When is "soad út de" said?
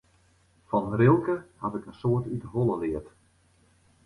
2.01-2.47